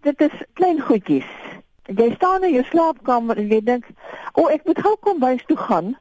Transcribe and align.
Dit 0.00 0.20
is 0.20 0.34
klein 0.52 0.80
goedjies. 0.80 1.28
Jy 1.88 2.12
staan 2.14 2.44
in 2.44 2.52
jou 2.52 2.64
slaapkamer 2.64 3.36
en 3.36 3.48
jy 3.48 3.60
dink, 3.64 3.86
"O, 4.32 4.42
oh, 4.42 4.52
ek 4.52 4.64
moet 4.64 4.78
gou 4.78 4.96
kom 5.00 5.18
bys 5.18 5.44
toe 5.46 5.56
gaan 5.56 5.96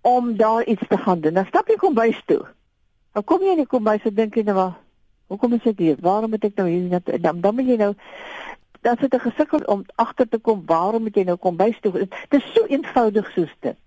om 0.00 0.36
daar 0.36 0.64
iets 0.64 0.88
te 0.88 0.96
gaan 0.96 1.20
doen." 1.20 1.34
Dan 1.34 1.46
stap 1.46 1.68
jy 1.68 1.76
kom 1.76 1.94
bys 1.94 2.22
toe. 2.26 2.46
Dan 3.12 3.24
kom 3.24 3.42
jy 3.42 3.50
in 3.50 3.56
die 3.56 3.66
kombuis 3.66 4.04
en 4.04 4.14
dink 4.14 4.34
jy 4.34 4.42
nou, 4.42 4.72
"Hoekom 5.26 5.52
is 5.52 5.66
ek 5.66 5.78
hier? 5.78 5.96
Waarom 6.00 6.30
moet 6.30 6.44
ek 6.44 6.56
nou 6.56 6.68
hier 6.68 7.00
dan 7.20 7.40
dan 7.40 7.54
moet 7.54 7.66
jy 7.66 7.76
nou 7.76 7.94
dan 8.80 8.96
sit 9.00 9.14
'n 9.14 9.20
gesukkel 9.20 9.60
om 9.66 9.84
agter 9.94 10.28
te 10.28 10.38
kom 10.38 10.62
waarom 10.66 11.02
moet 11.02 11.14
jy 11.14 11.24
nou 11.24 11.36
kom 11.36 11.56
bys 11.56 11.80
toe? 11.80 11.92
Dit 11.92 12.14
is 12.28 12.52
so 12.54 12.64
eenvoudig 12.66 13.30
soos 13.32 13.54
dit. 13.60 13.78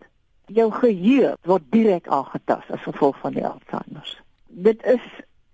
Jou 0.45 0.71
geheue 0.71 1.35
word 1.43 1.63
direk 1.69 2.07
aangetast 2.07 2.71
as 2.71 2.81
gevolg 2.81 3.17
van 3.19 3.33
die 3.33 3.45
Alzheimer. 3.45 4.23
Dit 4.47 4.83
is 4.85 5.01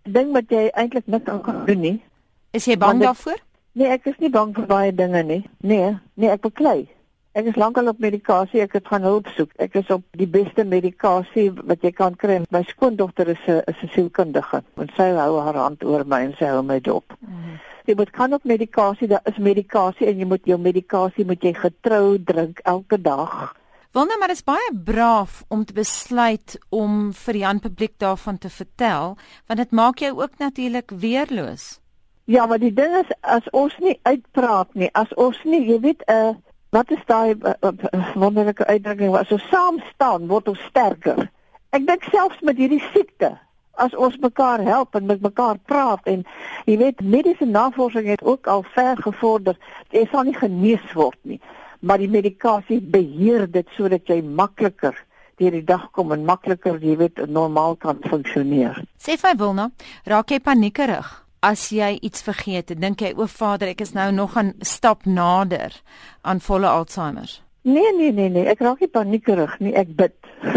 ding 0.04 0.32
wat 0.32 0.50
jy 0.50 0.68
eintlik 0.68 1.08
niks 1.08 1.30
aan 1.30 1.42
kan 1.42 1.66
doen 1.66 1.80
nie. 1.80 2.04
Is 2.52 2.66
jy 2.66 2.78
bang 2.78 3.00
dit, 3.00 3.02
daarvoor? 3.02 3.40
Nee, 3.74 3.88
ek 3.88 4.10
is 4.12 4.18
nie 4.20 4.30
bang 4.30 4.52
vir 4.56 4.66
baie 4.68 4.92
dinge 4.92 5.22
nie. 5.24 5.44
Nee, 5.64 5.94
nee, 6.20 6.30
ek 6.30 6.42
beklei. 6.44 6.90
Ek 7.32 7.46
is 7.48 7.56
lankal 7.56 7.88
op 7.88 8.02
medikasie, 8.04 8.60
ek 8.60 8.74
het 8.76 8.90
gaan 8.92 9.06
hulp 9.08 9.30
soek. 9.32 9.54
Ek 9.64 9.78
is 9.80 9.88
op 9.96 10.04
die 10.20 10.28
beste 10.28 10.66
medikasie 10.68 11.48
wat 11.56 11.86
jy 11.86 11.94
kan 11.96 12.18
kry. 12.20 12.42
My 12.52 12.66
skoondogter 12.68 13.32
is 13.32 13.40
'n 13.48 13.64
is 13.72 13.80
'n 13.84 13.92
sielkundige. 13.94 14.64
En 14.76 14.90
sy 14.98 15.08
hou 15.16 15.40
haar 15.40 15.56
hand 15.56 15.84
oor 15.84 16.04
my 16.04 16.20
en 16.28 16.36
sy 16.36 16.52
hou 16.52 16.62
my 16.62 16.80
dop. 16.80 17.16
Mm. 17.22 17.60
Jy 17.86 17.96
moet 17.96 18.12
kan 18.12 18.34
op 18.34 18.44
medikasie, 18.44 19.08
daar 19.08 19.24
is 19.26 19.38
medikasie 19.38 20.08
en 20.08 20.20
jy 20.20 20.26
moet 20.26 20.46
jou 20.46 20.58
medikasie 20.58 21.26
moet 21.26 21.42
jy 21.42 21.54
getrou 21.54 22.18
drink 22.24 22.60
elke 22.64 23.02
dag. 23.02 23.56
Nou, 23.94 24.08
maar 24.20 24.32
is 24.32 24.44
baie 24.44 24.72
braaf 24.84 25.44
om 25.48 25.66
te 25.66 25.74
besluit 25.74 26.60
om 26.70 27.14
vir 27.14 27.36
Jan 27.36 27.60
publiek 27.60 27.98
daarvan 27.98 28.38
te 28.38 28.50
vertel, 28.50 29.18
want 29.48 29.60
dit 29.60 29.72
maak 29.72 30.00
jou 30.00 30.22
ook 30.22 30.38
natuurlik 30.38 30.92
weerloos. 30.92 31.82
Ja, 32.26 32.46
maar 32.46 32.60
die 32.60 32.74
ding 32.74 32.96
is 32.96 33.10
as 33.22 33.50
ons 33.52 33.78
nie 33.80 34.00
uitpraat 34.04 34.74
nie, 34.74 34.90
as 34.94 35.14
ons 35.14 35.38
nie, 35.44 35.66
jy 35.68 35.80
weet, 35.80 36.04
'n 36.08 36.12
uh, 36.12 36.30
eh, 36.30 36.36
wat 36.72 36.92
is 36.92 37.04
daai 37.06 37.36
uh, 37.36 37.54
uh, 37.62 38.16
wonderlike 38.16 38.66
uitdrukking 38.66 39.12
wat 39.12 39.28
so 39.28 39.38
saam 39.38 39.82
staan 39.94 40.28
word 40.28 40.48
ons 40.48 40.62
sterker. 40.70 41.30
Ek 41.76 41.88
dink 41.88 42.04
selfs 42.04 42.40
met 42.42 42.58
hierdie 42.58 42.84
siekte 42.94 43.34
as 43.76 43.96
ons 43.96 44.18
mekaar 44.24 44.64
help 44.64 44.96
en 44.96 45.06
met 45.06 45.22
mekaar 45.22 45.60
praat 45.66 46.08
en 46.08 46.24
jy 46.66 46.78
weet 46.78 47.04
mediese 47.04 47.46
navorsing 47.46 48.08
het 48.08 48.24
ook 48.24 48.48
al 48.48 48.64
ver 48.76 49.00
gevorder. 49.04 49.58
Jy 49.92 50.06
sal 50.12 50.28
nie 50.28 50.36
genees 50.38 50.94
word 50.94 51.20
nie, 51.28 51.40
maar 51.80 52.00
die 52.00 52.12
medikasie 52.12 52.80
beheer 52.82 53.48
dit 53.52 53.68
sodat 53.78 54.08
jy 54.08 54.22
makliker 54.22 54.96
deur 55.42 55.56
die 55.58 55.66
dag 55.66 55.88
kom 55.96 56.12
en 56.14 56.26
makliker, 56.28 56.78
jy 56.78 56.96
weet, 57.00 57.24
normaal 57.28 57.76
kan 57.82 57.98
funksioneer. 58.06 58.78
Sê 59.02 59.18
vir 59.18 59.40
Wilna, 59.40 59.72
raak 60.06 60.30
jy 60.30 60.38
paniekerig? 60.44 61.10
As 61.42 61.70
jy 61.74 61.98
iets 62.02 62.22
vergeet, 62.22 62.74
dink 62.80 63.02
jy 63.02 63.14
o 63.18 63.26
Vader, 63.28 63.72
ek 63.74 63.82
is 63.82 63.96
nou 63.98 64.12
nog 64.12 64.38
'n 64.38 64.54
stap 64.62 65.06
nader 65.06 65.82
aan 66.22 66.40
volle 66.40 66.68
Alzheimer. 66.68 67.42
Nee, 67.62 67.94
nee, 67.98 68.12
nee, 68.12 68.30
nee, 68.30 68.46
ek 68.46 68.60
raak 68.60 68.80
nie 68.80 68.88
paniekerig 68.88 69.60
nie, 69.60 69.74
ek 69.74 69.96
bid. 69.96 70.14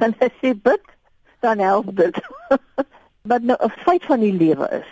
dan 0.00 0.14
as 0.20 0.34
jy 0.42 0.54
bid, 0.54 0.82
dan 1.40 1.58
help 1.58 1.96
dit. 1.96 2.16
Maar 3.26 3.42
nou 3.42 3.58
'n 3.58 3.74
feit 3.82 4.04
van 4.04 4.20
die 4.20 4.32
lewe 4.32 4.68
is. 4.70 4.90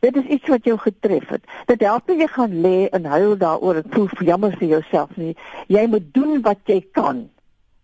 Dit 0.00 0.16
is 0.16 0.24
iets 0.24 0.48
wat 0.48 0.64
jou 0.64 0.78
getref 0.78 1.28
het. 1.28 1.44
Dit 1.66 1.80
help 1.80 2.08
nie 2.08 2.20
jy 2.20 2.26
gaan 2.26 2.60
lê 2.60 2.88
en 2.88 3.04
huil 3.04 3.36
daaroor 3.36 3.80
en 3.80 3.88
voel 3.88 4.08
jammer 4.18 4.52
vir 4.58 4.68
jouself 4.68 5.16
nie. 5.16 5.36
Jy 5.66 5.86
moet 5.86 6.12
doen 6.12 6.42
wat 6.42 6.58
jy 6.64 6.84
kan 6.92 7.30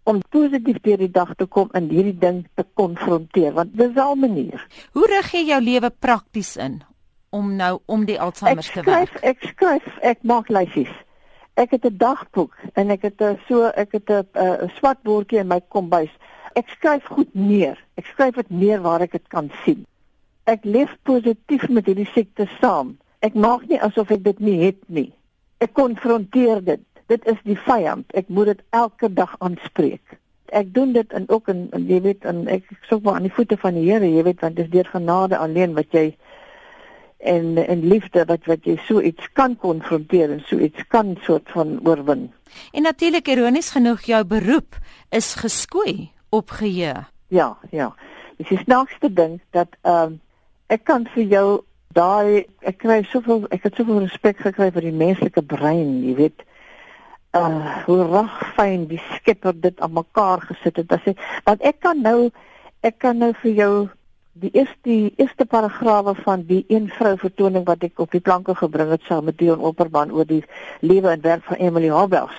om 0.09 0.21
positief 0.33 0.79
deur 0.85 1.03
die 1.03 1.11
dag 1.13 1.35
te 1.37 1.47
kom 1.47 1.69
en 1.77 1.89
hierdie 1.93 2.17
ding 2.17 2.45
te 2.57 2.65
konfronteer 2.81 3.53
want 3.57 3.75
dis 3.77 3.97
al 3.97 4.15
'n 4.17 4.21
manier. 4.21 4.67
Hoe 4.93 5.07
rig 5.07 5.33
jy 5.33 5.45
jou 5.53 5.61
lewe 5.63 5.91
prakties 5.91 6.57
in 6.57 6.81
om 7.31 7.57
nou 7.57 7.81
om 7.87 8.05
die 8.05 8.21
Alzheimer 8.21 8.65
te 8.65 8.83
werk? 8.83 8.89
Ek 8.89 9.09
skryf 9.09 9.23
ek 9.23 9.39
skryf 9.51 9.99
ek 10.01 10.23
maak 10.23 10.49
lysies. 10.49 10.95
Ek 11.55 11.71
het 11.71 11.85
'n 11.85 11.97
dagboek 11.97 12.55
en 12.75 12.91
ek 12.91 13.03
het 13.03 13.21
'n 13.21 13.39
so 13.49 13.69
ek 13.75 13.93
het 13.93 14.11
'n 14.11 14.25
'n 14.35 14.71
swart 14.79 15.03
bordjie 15.03 15.39
in 15.39 15.49
my 15.49 15.61
kombuis. 15.69 16.11
Ek 16.55 16.69
skryf 16.69 17.05
goed 17.05 17.35
neer. 17.35 17.77
Ek 17.97 18.07
skryf 18.07 18.35
dit 18.35 18.51
neer 18.51 18.81
waar 18.81 19.01
ek 19.01 19.13
dit 19.13 19.29
kan 19.29 19.51
sien. 19.65 19.87
Ek 20.45 20.65
leef 20.65 20.97
positief 21.03 21.69
met 21.69 21.87
hierdie 21.87 22.11
siekte 22.15 22.49
saam. 22.61 22.97
Ek 23.21 23.35
maak 23.35 23.69
nie 23.69 23.81
asof 23.81 24.11
ek 24.11 24.25
dit 24.25 24.41
nie 24.41 24.59
het 24.65 24.89
nie. 24.89 25.13
Ek 25.59 25.73
konfronteer 25.75 26.65
dit 26.65 26.81
dit 27.09 27.27
is 27.27 27.41
die 27.45 27.59
vyand. 27.67 28.09
Ek 28.17 28.29
moet 28.29 28.53
dit 28.53 28.65
elke 28.77 29.11
dag 29.13 29.35
aanspreek. 29.45 30.19
Ek 30.53 30.73
doen 30.75 30.93
dit 30.93 31.13
en 31.13 31.29
ook 31.29 31.49
en, 31.53 31.67
en 31.77 31.85
jy 31.89 32.01
weet 32.05 32.25
en 32.29 32.47
ek 32.53 32.69
soek 32.89 33.05
maar 33.05 33.19
aan 33.19 33.29
die 33.29 33.35
voete 33.37 33.57
van 33.61 33.77
die 33.77 33.85
Here, 33.89 34.09
jy 34.09 34.25
weet 34.25 34.45
want 34.45 34.57
dit 34.57 34.69
is 34.69 34.73
deur 34.73 34.89
genade 34.93 35.37
alleen 35.37 35.77
wat 35.77 35.93
jy 35.97 36.11
en 37.19 37.57
en 37.59 37.81
liefde 37.89 38.25
wat 38.25 38.47
wat 38.47 38.65
jy 38.65 38.77
so 38.87 39.03
iets 39.03 39.29
kan 39.33 39.57
konfronteer 39.59 40.31
en 40.31 40.43
so 40.47 40.59
iets 40.59 40.85
kan 40.89 41.17
soort 41.27 41.51
van 41.51 41.79
oorwin. 41.85 42.29
En 42.73 42.83
natuurlik 42.83 43.29
ironies 43.29 43.71
genoeg 43.71 44.07
jou 44.07 44.25
beroep 44.25 44.79
is 45.11 45.35
geskoei 45.35 46.11
op 46.29 46.51
geheue. 46.51 47.05
Ja, 47.29 47.57
ja. 47.71 47.95
Dis 48.37 48.49
die 48.49 48.63
snaakste 48.65 49.13
ding 49.13 49.41
dat 49.51 49.69
ehm 49.83 50.13
um, 50.13 50.21
ek 50.69 50.85
kan 50.85 51.07
vir 51.15 51.25
jou 51.25 51.49
daai 51.97 52.45
ek 52.61 52.79
kry 52.85 53.03
soveel 53.09 53.47
ek 53.49 53.63
het 53.65 53.75
soveel 53.75 54.05
respek 54.05 54.39
gekry 54.45 54.71
vir 54.73 54.85
die 54.85 54.93
menslike 54.93 55.43
brein, 55.43 56.03
jy 56.05 56.15
weet 56.15 56.45
uh 57.37 57.85
hoe 57.85 58.05
reg 58.09 58.37
fyn 58.57 58.87
die 58.89 59.01
skepper 59.15 59.53
dit 59.61 59.81
aan 59.81 59.93
mekaar 59.93 60.41
gesit 60.41 60.77
het. 60.77 60.93
As 60.93 61.07
ek 61.07 61.19
want 61.45 61.63
ek 61.63 61.81
kan 61.81 62.03
nou 62.03 62.31
ek 62.81 62.99
kan 62.99 63.19
nou 63.19 63.33
vir 63.43 63.53
jou 63.53 63.73
die 64.33 64.51
eerste 64.55 64.79
die 64.83 65.13
eerste 65.17 65.45
paragrawe 65.45 66.15
van 66.25 66.45
die 66.47 66.65
een 66.69 66.89
vrou 66.89 67.17
vertoning 67.19 67.67
wat 67.67 67.83
ek 67.83 67.99
op 67.99 68.11
die 68.15 68.21
planke 68.21 68.55
gebring 68.55 68.91
het 68.91 69.03
saam 69.05 69.25
met 69.25 69.39
Dion 69.39 69.61
Opperman 69.61 70.13
oor 70.13 70.25
die 70.25 70.45
lewe 70.81 71.11
en 71.11 71.21
werk 71.21 71.45
van 71.45 71.57
Emily 71.57 71.89
Hobbs. 71.89 72.39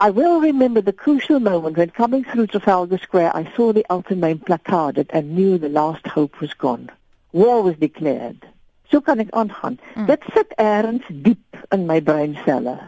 I 0.00 0.10
will 0.10 0.40
remember 0.40 0.80
the 0.82 0.92
crucial 0.92 1.40
moment 1.40 1.76
when 1.76 1.90
coming 1.90 2.24
through 2.24 2.46
Trafalgar 2.46 2.98
Square 2.98 3.32
I 3.34 3.50
saw 3.56 3.72
the 3.72 3.84
ultimate 3.90 4.44
placarded 4.44 5.10
and 5.10 5.34
knew 5.34 5.58
the 5.58 5.68
last 5.68 6.06
hope 6.06 6.40
was 6.40 6.54
gone. 6.54 6.90
War 7.32 7.62
was 7.62 7.76
declared. 7.76 8.46
So 8.90 9.00
kan 9.00 9.18
ek 9.18 9.30
aangaan. 9.30 9.80
Mm. 9.94 10.06
Dit 10.06 10.22
sit 10.32 10.54
ergens 10.56 11.04
diep 11.08 11.64
in 11.74 11.86
my 11.86 12.00
breinselle 12.00 12.78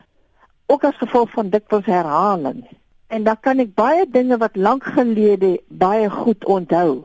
ook 0.70 0.84
as 0.86 0.96
gevolg 1.02 1.30
van 1.34 1.50
dikwels 1.50 1.88
herhaling. 1.90 2.62
En 3.10 3.24
dan 3.26 3.40
kan 3.40 3.58
ek 3.58 3.74
baie 3.74 4.06
dinge 4.06 4.38
wat 4.38 4.56
lank 4.56 4.86
gelede 4.94 5.58
baie 5.66 6.10
goed 6.10 6.44
onthou. 6.44 7.02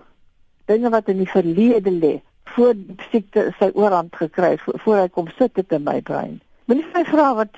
Dinge 0.69 0.89
wat 0.93 1.09
in 1.09 1.17
die 1.23 1.29
verlede 1.29 1.91
lê 1.91 2.15
voor 2.55 2.75
siekte 3.09 3.49
sy 3.59 3.71
oorhand 3.73 4.15
gekry 4.15 4.53
het 4.53 4.81
voor 4.83 5.01
hy 5.01 5.07
kom 5.11 5.27
sit 5.37 5.55
dit 5.57 5.73
in 5.73 5.83
my 5.83 5.97
brein. 6.05 6.37
Moenie 6.69 6.85
my 6.93 7.03
vra 7.09 7.31
wat 7.41 7.57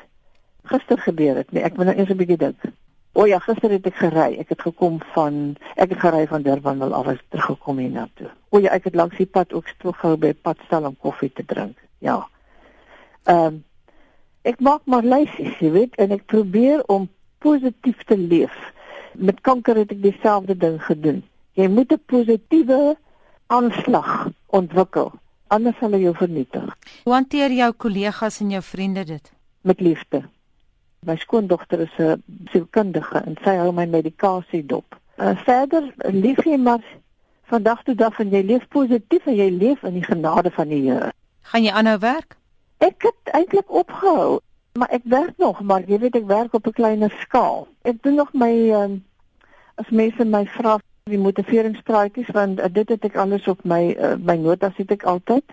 gister 0.71 0.99
gebeur 1.03 1.35
het 1.43 1.51
nie. 1.51 1.63
Ek 1.63 1.75
moet 1.77 1.91
nou 1.91 1.97
eers 1.97 2.09
'n 2.09 2.19
bietjie 2.23 2.39
dink. 2.39 2.71
O 3.13 3.25
ja, 3.25 3.39
gister 3.39 3.71
het 3.71 3.85
ek 3.85 3.99
gery. 3.99 4.39
Ek 4.39 4.49
het 4.49 4.61
gekom 4.61 4.99
van 5.13 5.57
ek 5.75 5.89
het 5.89 5.99
gery 5.99 6.27
van 6.27 6.41
Durban 6.41 6.79
wel 6.79 6.93
af 6.93 7.07
as 7.07 7.21
teruggekom 7.29 7.77
hier 7.77 7.89
na 7.89 8.09
toe. 8.13 8.29
O 8.49 8.59
ja, 8.59 8.71
ek 8.71 8.83
het 8.83 8.95
langs 8.95 9.17
die 9.17 9.25
pad 9.25 9.53
ook 9.53 9.67
stil 9.67 9.91
gehou 9.91 10.17
by 10.17 10.33
padstal 10.33 10.85
om 10.85 10.97
koffie 10.97 11.31
te 11.33 11.45
drink. 11.45 11.77
Ja. 11.99 12.27
Ehm 13.23 13.45
um, 13.45 13.63
ek 14.47 14.61
maak 14.63 14.85
maar 14.85 15.05
lysies, 15.05 15.55
jy 15.59 15.71
weet, 15.75 15.95
en 16.01 16.15
ek 16.15 16.25
probeer 16.31 16.83
om 16.91 17.09
positief 17.43 18.03
te 18.07 18.17
leef. 18.17 18.55
Met 19.17 19.41
kanker 19.45 19.79
het 19.81 19.91
ek 19.93 20.01
dieselfde 20.01 20.55
ding 20.57 20.79
gedoen. 20.83 21.23
Jy 21.57 21.67
moet 21.67 21.91
'n 21.91 22.01
positiewe 22.05 22.97
aanslag 23.47 24.29
ontwikkel, 24.47 25.11
anders 25.47 25.77
sal 25.79 25.91
jy 25.91 26.01
jou 26.01 26.15
vernietig. 26.15 26.75
Hoe 27.03 27.13
hanteer 27.13 27.51
jou 27.51 27.71
kollegas 27.73 28.39
en 28.41 28.49
jou 28.49 28.61
vriende 28.61 29.03
dit? 29.03 29.31
Met 29.61 29.79
liefde. 29.79 30.23
My 31.05 31.15
skoondogter 31.15 31.79
is 31.79 31.97
'n 31.97 32.23
sielkundige 32.51 33.23
en 33.25 33.37
sy 33.43 33.55
hou 33.55 33.71
my 33.71 33.85
medikasie 33.85 34.65
dop. 34.65 34.99
Uh, 35.17 35.37
verder 35.43 35.93
lief 36.11 36.43
jy 36.45 36.57
maar 36.57 36.83
van 37.43 37.63
dag 37.63 37.83
tot 37.83 37.97
dag 37.97 38.19
en 38.19 38.29
jy 38.29 38.41
leef 38.41 38.67
positief 38.67 39.25
en 39.25 39.35
jy 39.35 39.49
leef 39.49 39.83
in 39.83 39.93
die 39.93 40.03
genade 40.03 40.51
van 40.51 40.67
die 40.67 40.81
Here. 40.89 41.11
Gaan 41.41 41.63
jy 41.63 41.71
aanhou 41.71 41.97
werk? 41.99 42.37
Ek 42.77 43.07
het 43.07 43.33
eintlik 43.33 43.71
opgehou, 43.73 44.39
maar 44.77 44.89
ek 44.93 45.05
werk 45.09 45.37
nog, 45.37 45.61
maar 45.61 45.85
jy 45.87 45.99
weet 45.99 46.15
ek 46.15 46.27
werk 46.29 46.53
op 46.53 46.67
'n 46.67 46.77
kleiner 46.77 47.13
skaal. 47.21 47.67
Ek 47.81 48.03
doen 48.03 48.15
nog 48.15 48.33
my 48.33 48.53
um, 48.69 49.03
as 49.75 49.89
mense 49.89 50.25
my 50.25 50.45
vra 50.45 50.77
die 51.03 51.17
motiveringspraatjies 51.17 52.29
want 52.35 52.59
uh, 52.59 52.65
dit 52.71 52.89
het 52.89 53.03
ek 53.03 53.15
alles 53.15 53.47
op 53.47 53.63
my 53.63 53.95
uh, 53.95 54.15
my 54.19 54.35
notas 54.35 54.75
het 54.77 54.91
ek 54.91 55.03
altyd. 55.03 55.45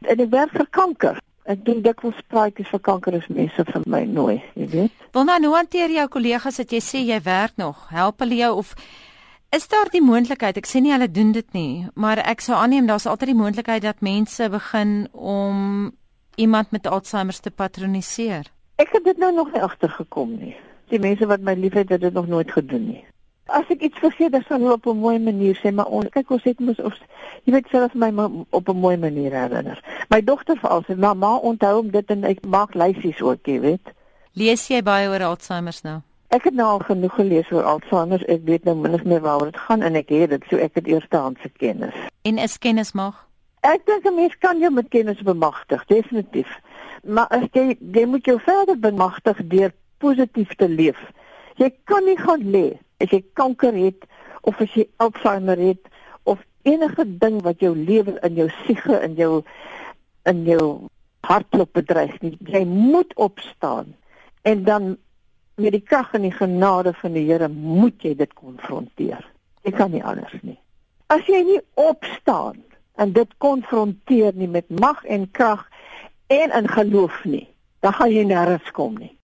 En 0.00 0.20
ek 0.20 0.30
werk 0.30 0.52
vir 0.52 0.68
kanker. 0.70 1.18
Ek 1.46 1.64
doen 1.64 1.82
dikwels 1.82 2.22
praatjies 2.26 2.68
vir 2.68 2.80
kanker 2.80 3.14
as 3.14 3.28
mense 3.28 3.64
vir 3.64 3.82
my 3.86 4.04
nooi, 4.04 4.42
jy 4.54 4.66
weet. 4.68 5.04
Wil 5.14 5.24
nou 5.24 5.38
hoe 5.46 5.56
hanteer 5.56 5.90
jou 5.90 6.08
kollegas 6.08 6.56
dat 6.56 6.72
jy 6.72 6.80
sê 6.82 7.02
jy 7.06 7.20
werk 7.22 7.54
nog? 7.56 7.88
Help 7.90 8.24
hulle 8.24 8.34
jou 8.34 8.56
of 8.56 8.74
Is 9.54 9.68
daar 9.70 9.86
die 9.92 10.02
moontlikheid, 10.02 10.56
ek 10.58 10.66
sê 10.66 10.80
nie 10.82 10.90
hulle 10.90 11.06
doen 11.08 11.30
dit 11.32 11.46
nie, 11.54 11.86
maar 11.94 12.18
ek 12.18 12.42
sou 12.42 12.56
aanneem 12.58 12.88
daar's 12.90 13.06
altyd 13.06 13.30
die 13.30 13.38
moontlikheid 13.38 13.84
dat 13.84 14.02
mense 14.02 14.48
begin 14.50 15.06
om 15.14 15.92
iemand 16.36 16.70
met 16.70 16.86
Alzheimer 16.86 17.40
te 17.40 17.50
patroniseer? 17.50 18.46
Ek 18.76 18.92
het 18.92 19.04
dit 19.04 19.18
nou 19.18 19.32
nog 19.34 19.52
nie 19.52 19.62
agtergekom 19.62 20.36
nie. 20.38 20.56
Die 20.92 21.00
mense 21.00 21.26
wat 21.26 21.40
my 21.40 21.54
liefhet 21.56 21.88
het 21.88 22.00
dit 22.00 22.12
nog 22.12 22.26
nooit 22.26 22.50
gedoen 22.52 22.86
nie. 22.86 23.04
As 23.46 23.68
ek 23.70 23.84
iets 23.86 23.98
vergeet, 24.02 24.32
dan 24.34 24.42
sal 24.48 24.58
hulle 24.58 24.72
op 24.72 24.86
'n 24.86 24.98
mooi 24.98 25.18
manier 25.18 25.58
sê, 25.62 25.72
maar 25.72 25.86
ons 25.86 26.08
kyk 26.10 26.30
ons 26.30 26.44
het 26.44 26.60
mos 26.60 26.78
ons 26.78 27.00
jy 27.44 27.52
weet 27.52 27.68
self 27.70 27.94
my 27.94 28.10
op 28.50 28.68
'n 28.68 28.76
mooi 28.76 28.96
manier 28.96 29.32
herinner. 29.32 29.80
My 30.08 30.20
dogter 30.24 30.58
veral 30.58 30.82
sê, 30.82 30.96
"Mamma, 30.96 31.36
onthou 31.36 31.78
om 31.78 31.90
dit 31.90 32.10
en 32.10 32.24
ek 32.24 32.44
maak 32.46 32.74
lysies 32.74 33.22
ook, 33.22 33.46
jy 33.46 33.60
weet." 33.60 33.92
Lees 34.32 34.68
jy 34.68 34.82
baie 34.82 35.08
oor 35.08 35.22
Alzheimer 35.22 35.78
nou? 35.82 36.00
Ek 36.28 36.44
het 36.44 36.54
nou 36.54 36.66
al 36.68 36.78
genoeg 36.78 37.14
gelees 37.14 37.50
oor 37.50 37.62
Alzheimer. 37.62 38.24
Ek 38.28 38.40
weet 38.44 38.64
nou 38.64 38.76
min 38.76 38.94
of 38.94 39.04
meer 39.04 39.20
waaroor 39.20 39.50
dit 39.52 39.60
gaan 39.60 39.82
en 39.82 39.94
ek 39.94 40.08
het 40.08 40.30
dit 40.30 40.42
so 40.50 40.56
ek 40.56 40.74
het 40.74 40.86
eerstehandse 40.86 41.48
kennis. 41.48 41.94
En 42.22 42.38
is 42.38 42.58
kennis 42.58 42.92
mag? 42.92 43.25
Ek 43.66 43.82
dink 43.86 44.04
'n 44.06 44.14
mens 44.14 44.34
kan 44.38 44.58
jou 44.58 44.70
met 44.70 44.88
kennis 44.88 45.22
bemagtig, 45.22 45.84
definitief. 45.86 46.50
Maar 47.02 47.26
as 47.26 47.46
jy 47.52 47.76
jy 47.92 48.04
moet 48.06 48.24
jou 48.24 48.38
verder 48.40 48.78
bemagtig 48.78 49.40
deur 49.46 49.72
positief 49.98 50.54
te 50.54 50.68
leef. 50.68 50.98
Jy 51.56 51.70
kan 51.84 52.04
nie 52.04 52.18
gaan 52.18 52.44
lê 52.50 52.78
as 53.00 53.10
jy 53.10 53.24
kanker 53.32 53.74
het 53.74 54.06
of 54.42 54.60
as 54.60 54.74
jy 54.74 54.86
Alzheimer 54.96 55.58
het 55.58 55.88
of 56.22 56.38
enige 56.62 57.04
ding 57.18 57.42
wat 57.42 57.60
jou 57.60 57.74
lewe 57.76 58.18
in 58.22 58.34
jou 58.34 58.48
siege 58.64 59.00
in 59.02 59.14
jou 59.14 59.42
in 60.24 60.44
jou 60.44 60.88
hartklop 61.26 61.72
bedreig 61.72 62.20
nie. 62.22 62.36
Jy 62.46 62.64
moet 62.64 63.14
opstaan 63.14 63.94
en 64.42 64.62
dan 64.64 64.96
met 65.56 65.72
die 65.72 65.82
krag 65.82 66.14
en 66.14 66.22
die 66.22 66.34
genade 66.34 66.92
van 66.94 67.12
die 67.16 67.26
Here 67.26 67.48
moet 67.48 68.02
jy 68.02 68.14
dit 68.14 68.32
konfronteer. 68.34 69.26
Jy 69.64 69.72
kan 69.74 69.90
nie 69.90 70.04
anders 70.04 70.38
nie. 70.42 70.58
As 71.10 71.26
jy 71.26 71.42
nie 71.42 71.60
opstaan 71.74 72.62
en 72.96 73.12
dit 73.12 73.36
konfronteer 73.38 74.32
nie 74.34 74.48
met 74.48 74.68
mag 74.68 75.04
en 75.04 75.30
krag 75.30 75.66
en 76.26 76.52
in 76.52 76.68
geloof 76.68 77.24
nie, 77.24 77.46
dan 77.80 77.92
gaan 77.92 78.12
jy 78.12 78.24
nêrens 78.26 78.70
kom 78.74 78.96
nie. 78.98 79.12